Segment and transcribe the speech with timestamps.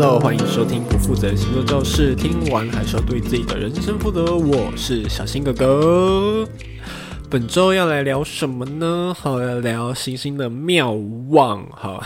[0.00, 2.14] Hello，欢迎收听不负责的星座教室。
[2.14, 4.32] 听完还是要对自己的人生负责。
[4.36, 6.48] 我是小新哥哥。
[7.28, 9.12] 本周要来聊什么呢？
[9.18, 10.92] 好，要聊行星的妙
[11.30, 11.68] 望。
[11.72, 12.00] 好，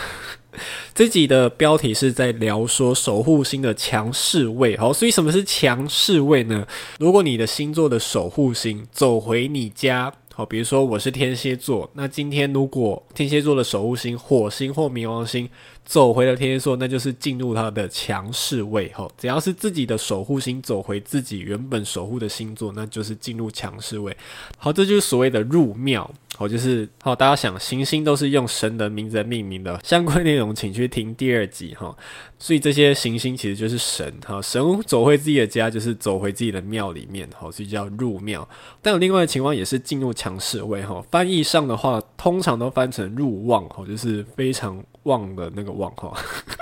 [0.95, 4.75] 这集的标题是在聊说守护星的强势位。
[4.75, 6.65] 好，所以什么是强势位呢？
[6.97, 15.47] 如果你的星座的守护星走回你家，好，比如说我是天蝎座，那今天如果天蝎座的守护星火星或冥王星。
[15.85, 19.11] 走回了天蝎座，那就是进入他的强势位吼。
[19.17, 24.15] 只要是自己的守护星走回自己原本守护的星座，那就是进入强势位。
[24.57, 26.09] 好，这就是所谓的入庙。
[26.35, 31.95] 好，就是好，大家想行星都是用神的名字命名的，相关内容请去听第二集哈。
[32.39, 38.47] 所以这些行星其实就是神哈，神走回自己的家就是走回自己的庙里面，好，所以叫入庙。
[38.81, 40.99] 但有另外的情况也是进入强势位哈。
[41.11, 46.13] 翻译上的话，通常都翻成入旺哈，就是非常旺的那个旺哈。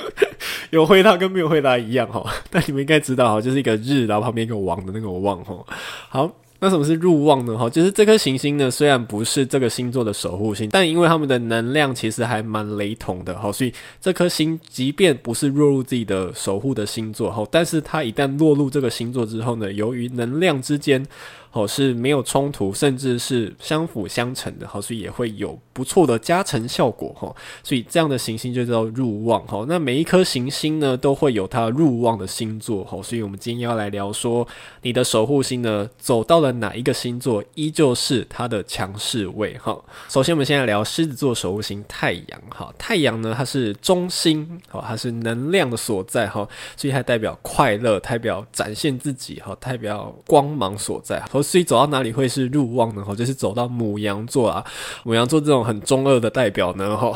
[0.72, 5.66] 有回答跟没有回答一样哈， 但你们应该知道哈，就是一个日，然后旁边一个王的那个我旺哈。
[6.10, 6.32] 好。
[6.64, 7.58] 那什么是入旺呢？
[7.58, 21.04] 哈，就是这颗行星呢，虽然不是这个星座的守护星，但因为他们的能量其实还蛮雷同的，哈，所以这颗星即便不是落入自己的守护的星座，哈，但是它一旦落入这个星座之后呢，由于能量之间。
[21.54, 27.36] 好，是没有冲突，甚至是相辅相成的，好，所以也会有不错的加成效果哈。
[27.62, 29.66] 所以这样的行星就叫入旺哈。
[29.68, 33.04] 那每一颗行星呢，都会有它入旺的星座哈。
[33.04, 34.48] 所以我们今天要来聊说，
[34.82, 39.78] 你的守护星呢，走到了哪一个星座，依旧是它的强势位哈。
[40.08, 42.74] 首先，我们现在聊狮子座守护星太阳哈。
[42.78, 46.48] 太阳呢，它是中心，好，它是能量的所在哈，
[46.78, 51.20] 所以它代表快乐，代表展现自己哈，代表光芒所在。
[51.42, 53.04] 所以走到哪里会是入旺呢？
[53.04, 54.64] 哈，就是走到母羊座啊，
[55.04, 57.12] 母羊座这种很中二的代表呢，哈。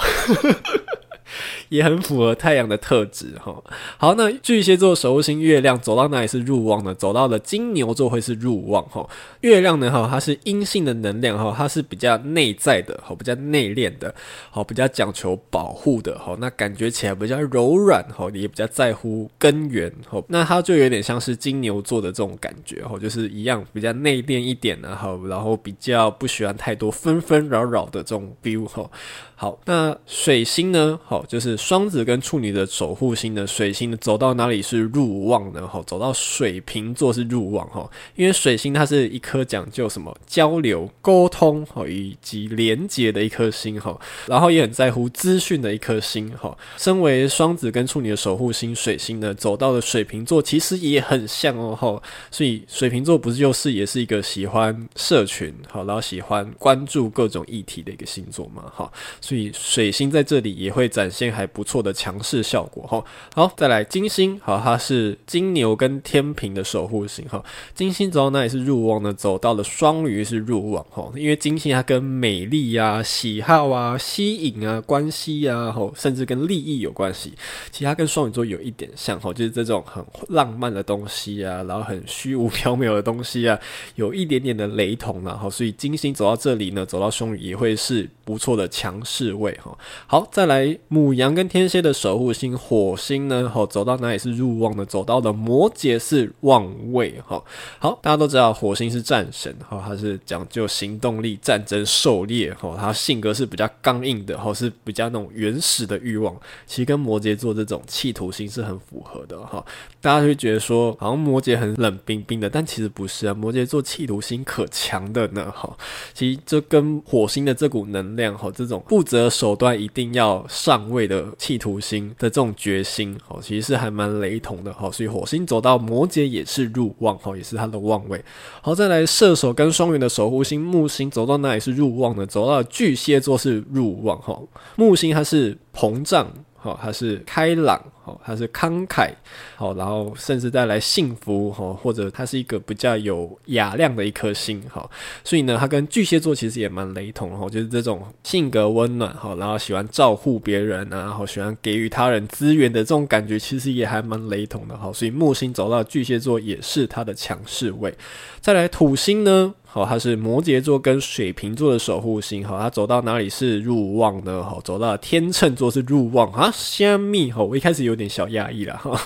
[1.70, 3.64] 也很符合太阳的特质哈。
[3.98, 6.94] 好，那巨蟹座守护星月亮走到哪里是入旺呢？
[6.94, 9.08] 走到了金牛座会是入旺哈。
[9.42, 14.14] 月亮呢哈，它是阴性的能量哈，它是比较内在的哈，比较内敛的，
[14.50, 16.36] 好，比较讲求保护的哈。
[16.40, 20.22] 那感觉起来比较柔软哈，也比较在乎根源哈。
[20.28, 28.90] 那它就有点像是金牛座的这种感觉哈，就是一样比较内敛一点的哈，然后比较不喜欢太多纷纷扰扰的这种 feel 哈。
[29.38, 31.00] 好，那水星呢？
[31.28, 33.46] 就是双子跟处女的守护星呢。
[33.46, 35.68] 水星，走到哪里是入旺呢？
[35.68, 37.90] 好，走到水瓶座是入旺哈。
[38.16, 46.58] 因为水星它是一颗讲究什么交流、沟通哈以及连接的一颗星哈，然后也很在乎资讯的一颗星哈。
[46.78, 52.02] 身为双子跟处女的守护星，水星呢，走到了水瓶座，其实也很像哦哈。
[52.32, 58.92] 所以水瓶座不是就是也是一个喜欢社群好，然后喜欢关注各种议题的一个星座嘛哈。
[59.22, 63.04] 所以水星在这里也会在展现还不错的强势效果哈。
[63.36, 67.44] 好，再来金星，好，它是金牛跟天平的守护星哈。
[67.76, 69.14] 金星走到哪里是入旺呢？
[69.14, 71.12] 走到了双鱼是入旺哈。
[71.16, 77.34] 因为金星它跟美丽啊、喜好啊、吸引啊、关系啊，吼，甚至跟利益有关系。
[77.70, 83.60] 其实它跟双鱼座有一点像哈，就是这种很浪漫的东西啊，然后很虚无缥缈的东西啊，
[83.94, 89.36] 有一点点的雷同然后，所以金星走到这里呢，走到双鱼也会是不错的强势。
[89.36, 89.78] 位哈，
[90.08, 94.86] 好，再来母羊跟天蝎的守护星火星呢，好，走到哪里是入旺的？
[94.86, 97.44] 走到了摩羯是旺位哈。
[97.80, 106.36] 好，大家都知道火星是战神哈，他是讲究行动力、战争、狩猎哈，他性格是比较刚硬的哈，是比较那种原始的欲望，
[106.68, 109.66] 其实跟摩羯座这种企图心是很符合的哈。
[110.00, 115.76] 大家会觉得说，好像摩羯很冷冰冰的，但其实不是啊，摩羯座企图心可强的呢哈。
[116.14, 119.06] 其实这跟火星的这股能量哈，这种不。
[119.06, 128.24] 择手段一定要上位的企图心的这种决心，哦，其实是还蛮雷同的，哦，所以火星走到摩羯也是入旺，哦，也是他的旺位。
[128.62, 132.26] 好，再来射手跟双鱼的守护星木星走到哪里是入旺呢？
[132.26, 134.40] 走到巨蟹座是入旺，哈，
[134.76, 137.82] 木星它是膨胀，哈，它是开朗。
[138.06, 139.10] 好，它是慷慨，
[139.56, 144.88] 好，然后甚至带来幸福，哈，或者它是一个比较有雅量的一颗星，哈，
[145.24, 157.92] 所以呢，它跟巨蟹座其实也蛮雷同，哈，就是这种性格温暖，哈，然后喜欢照顾别人啊，然后喜欢给予他人资源的这种感觉，其实也还蛮雷同的，哈，所以木星走到巨蟹座也是它的强势位。
[158.40, 159.56] 再来土星呢？
[159.76, 162.42] 好，它是摩羯座跟水瓶座的守护星。
[162.48, 164.42] 好，它走到哪里是入望呢？
[164.42, 166.50] 好，走到天秤座是入望啊。
[166.54, 167.30] 虾米？
[167.30, 168.98] 好，我一开始有点小讶异了哈。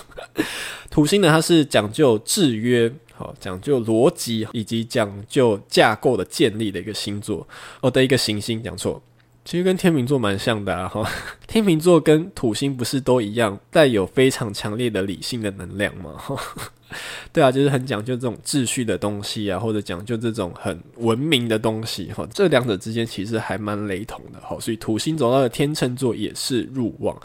[0.88, 7.44] 土星呢，它是讲究制约，好，讲究逻辑以及讲究架构的建立的一个星座
[7.80, 8.62] 哦的一个行星。
[8.62, 9.02] 讲错，
[9.44, 11.04] 其实跟天秤座蛮像的哈。
[11.50, 16.14] 天秤座跟土星不是都一样，带有非常强烈的理性的能量吗？
[17.32, 22.26] 对啊，就是很讲究这种秩序的东西啊，或者讲究这种很文明的东西哈。
[22.34, 24.56] 这两者之间其实还蛮雷同的哈。
[24.58, 27.16] 所以土星走到了天秤座也是入旺。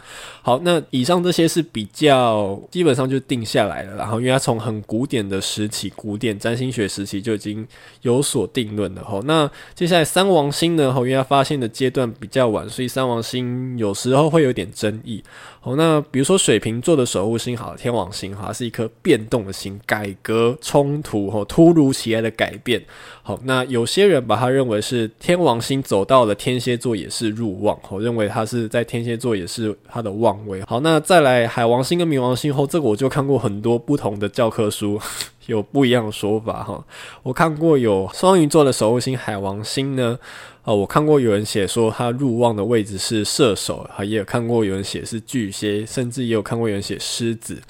[0.42, 3.96] 好，那以上这些是比较基本上就定下来了。
[3.96, 7.66] 然后，因为它从很古典的时期，古典占星学时期就已经
[8.02, 9.20] 有所定论了哈。
[9.24, 10.92] 那接下来三王星呢？
[10.92, 15.22] 哈，因为它发现的阶段比较晚，所以三王星有时然后会有点争议。
[15.60, 22.82] 好，那比如说水瓶座的守护星，好，天王星，哈，是一颗变动的星，改革、冲突，哈，突如其来的改变。
[23.22, 30.62] 好，那有些人把它认为是天王星走到了天蝎座也是入旺，我认为它是在天蝎座也是它的旺位。
[30.66, 34.98] 好，那再来海王星跟冥王星后，这个我就看过很多不同的教科书，
[35.44, 36.82] 有不一样的说法哈。
[37.22, 40.18] 我看过有双鱼座的守护星海王星呢。
[40.66, 47.62] 哦，我看过有人写说他入望的位置是射手，哈，也有看过有人写是巨蟹，甚至也有看过有人写狮子。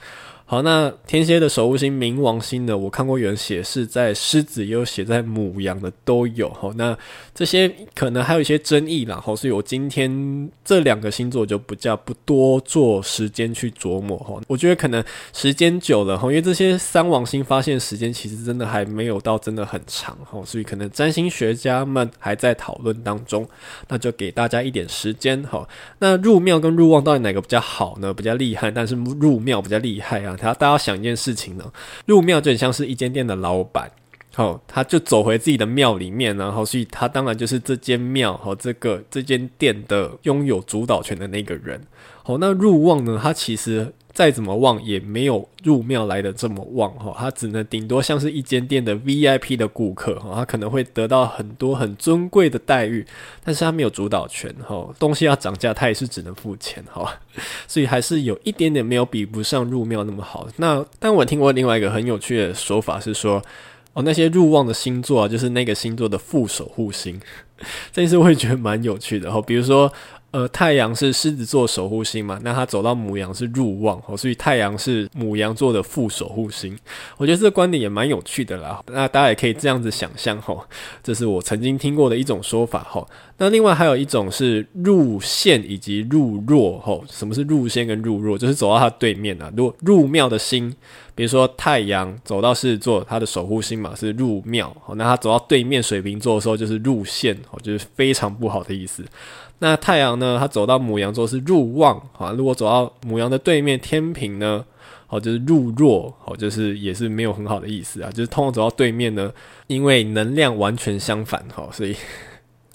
[0.49, 2.79] 好，那天蝎的守护星冥王星呢？
[2.79, 6.49] 我看过有人写是在狮子，也有写在母羊的都有。
[6.51, 6.97] 哈，那
[7.35, 9.21] 这些可能还有一些争议啦。
[9.21, 14.17] 好，所以我今天这两个星座就不叫不多做时间去琢磨。
[14.19, 15.03] 哈，我觉得可能
[15.33, 20.17] 时间久了，哈，因为这些三王星发现时间其实真的还没有到真的很长。
[20.31, 23.45] 哈，所以可能占星学家们还在讨论当中。
[23.89, 25.43] 那就给大家一点时间。
[25.43, 28.15] 哈，那入庙跟入旺到底哪个比较好呢？
[28.15, 30.36] 比较厉害，但是入庙比较厉害啊。
[30.37, 31.73] 他大家想一件事情呢，
[32.07, 33.91] 入庙就很像是一间店的老板，
[34.37, 41.81] 好，他就走回自己的庙里面，然后所以他当然就是这间庙和这个这间店的拥有主导权的那个人。
[42.23, 43.93] 好，那入旺呢，他其实。
[44.17, 53.05] 再怎么旺也没有入庙来的这么旺哈，他只能顶多像是一间店的 VIP 的顾客哈，他可能会得到很多很尊贵的待遇，
[53.45, 57.15] 但是他没有主导权哈，东西要涨价他也是只能付钱哈，
[57.69, 60.49] 所以还是有一点点没有比不上入庙那么好。
[60.57, 63.43] 那但我听过另外一个很有趣的说法是说，
[63.97, 67.19] 哦，那些入望的星座啊，就是那个星座的副守护星，
[67.91, 69.91] 这件事我也觉得蛮有趣的哈，比如说。
[70.33, 76.77] 呃，太阳是狮子座守护星嘛，那它走到母羊是入旺，所以太阳是母羊座的副守护星。
[77.17, 78.83] 我觉得这个观点也蛮有趣的啦。
[78.89, 80.55] 那大家也可以这样子想象哈，
[81.03, 83.07] 这是我曾经听过的一种说法哈。
[83.39, 87.01] 那另外还有一种是入线以及入弱哈。
[87.09, 88.37] 什么是入线跟入弱？
[88.37, 89.51] 就是走到它对面啊。
[89.57, 90.75] 如果入庙的星，
[91.17, 99.03] 比如说太阳走到狮子座，它的守护星嘛是入庙，那它走到对面水瓶座的时候就是入线，就是非常不好的意思。
[99.59, 100.37] 那太阳呢？
[100.39, 102.31] 它走到母羊座是入旺啊。
[102.31, 104.65] 如果走到母羊的对面天平呢？
[105.07, 108.11] 好，就是入弱，好，就是也是没有很好的意思啊。
[108.11, 109.33] 就是通常走到对面呢，
[109.67, 111.97] 因为能量完全相反，哈，所以。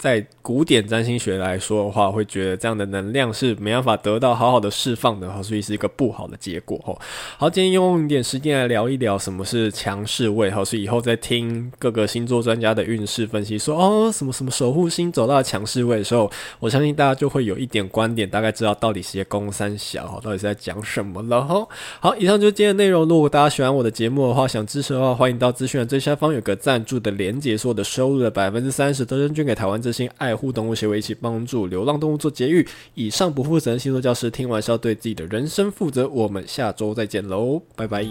[0.02, 6.98] 在古典占星学来说的话，会觉得这样的能量是没办法得到好好的释放的，所以是一个不好的结果哦。
[7.38, 21.64] 好，今天用一点时间来聊一聊什么是强势位哈，所以以后再听各个星座专家的运势分析说，哦什么什么守护星走到强势位的时候，我相信大家就会有一点观点，大概知道到底是些公三小，到底是在讲什么了哈。
[22.00, 23.06] 好，以上就是今天的内容。
[23.06, 30.32] 如果大家喜欢我的节目的话，想支持的话，欢迎到资讯栏最下方有个赞助的连结，所有的收入的百分之三十都捐给台湾之星爱。
[30.32, 32.66] 爱护动物协会一起帮助流浪动物做节育。
[32.94, 36.08] 以上不负责任星座教师，听完是要对自己的人生负责。
[36.08, 38.02] 我们下周再见喽，拜拜，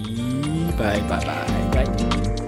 [0.77, 2.40] 拜拜拜拜。